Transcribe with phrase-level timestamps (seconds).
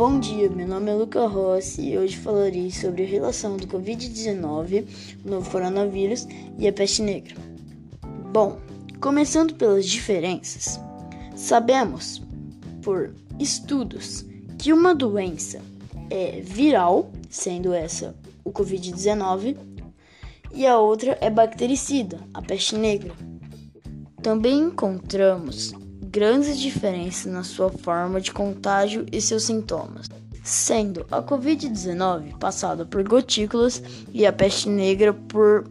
[0.00, 4.86] Bom dia, meu nome é Luca Rossi e hoje falarei sobre a relação do Covid-19,
[5.26, 6.26] o novo coronavírus
[6.58, 7.34] e a peste negra.
[8.32, 8.58] Bom,
[8.98, 10.80] começando pelas diferenças,
[11.36, 12.22] sabemos
[12.80, 14.24] por estudos
[14.58, 15.60] que uma doença
[16.08, 19.54] é viral, sendo essa o Covid-19,
[20.54, 23.12] e a outra é bactericida, a peste negra.
[24.22, 25.74] Também encontramos
[26.10, 30.08] grandes diferenças na sua forma de contágio e seus sintomas,
[30.42, 33.80] sendo a Covid-19 passada por gotículas
[34.12, 35.68] e a peste negra por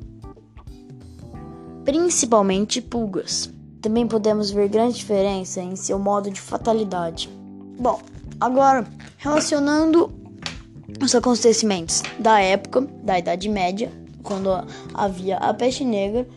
[1.84, 3.52] principalmente pulgas.
[3.82, 7.30] Também podemos ver grande diferença em seu modo de fatalidade.
[7.77, 7.99] Bom,
[8.40, 8.88] agora
[9.18, 10.10] relacionando
[11.02, 13.91] os acontecimentos da época, da Idade Média,
[14.24, 14.49] quando
[14.94, 16.27] havia a peste negra,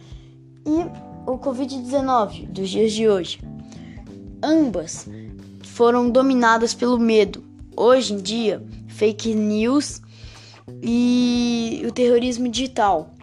[0.66, 3.51] e o Covid-19 dos dias de hoje.
[4.42, 5.06] Ambas
[5.64, 7.44] foram dominadas pelo medo.
[7.76, 10.02] Hoje em dia, fake news
[10.82, 13.14] e o terrorismo digital.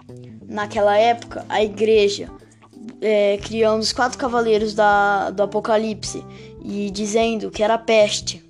[0.47, 2.29] Naquela época, a igreja
[3.01, 6.23] é, criando os quatro cavaleiros da, do Apocalipse
[6.63, 8.43] e dizendo que era peste.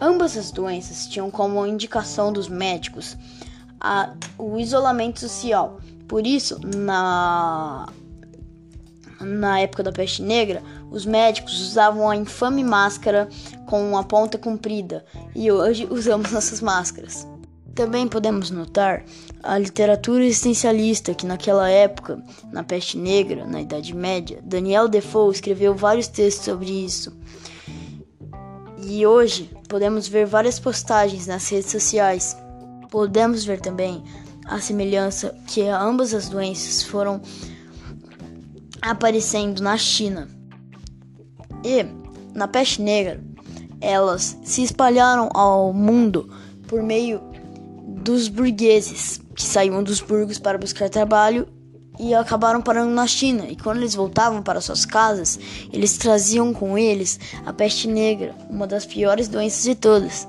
[0.00, 3.16] Ambas as doenças tinham como indicação dos médicos
[3.80, 5.78] a, o isolamento social.
[6.08, 7.88] Por isso, na
[9.24, 13.28] na época da peste negra, os médicos usavam a infame máscara
[13.66, 17.26] com uma ponta comprida e hoje usamos nossas máscaras.
[17.74, 19.04] Também podemos notar
[19.42, 25.74] a literatura existencialista que naquela época, na peste negra, na Idade Média, Daniel Defoe escreveu
[25.74, 27.12] vários textos sobre isso.
[28.78, 32.36] E hoje podemos ver várias postagens nas redes sociais.
[32.90, 34.04] Podemos ver também
[34.46, 37.20] a semelhança que ambas as doenças foram
[38.90, 40.28] aparecendo na China.
[41.64, 41.86] E
[42.34, 43.22] na peste negra,
[43.80, 46.28] elas se espalharam ao mundo
[46.68, 47.20] por meio
[48.02, 51.48] dos burgueses que saíam dos burgos para buscar trabalho
[51.98, 53.46] e acabaram parando na China.
[53.48, 55.38] E quando eles voltavam para suas casas,
[55.72, 60.28] eles traziam com eles a peste negra, uma das piores doenças de todas.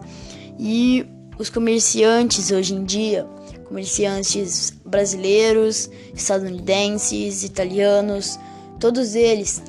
[0.57, 1.05] E
[1.37, 3.27] os comerciantes hoje em dia
[3.65, 8.39] comerciantes brasileiros, estadunidenses, italianos,
[8.79, 9.61] todos eles,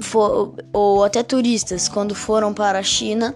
[0.00, 3.34] for, ou até turistas, quando foram para a China,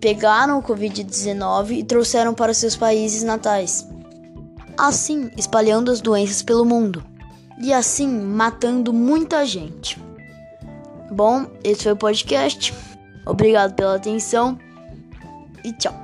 [0.00, 3.88] pegaram o Covid-19 e trouxeram para seus países natais.
[4.76, 7.04] Assim, espalhando as doenças pelo mundo
[7.62, 10.00] e assim matando muita gente.
[11.10, 12.74] Bom, esse foi o podcast.
[13.24, 14.58] Obrigado pela atenção
[15.64, 16.01] e tchau.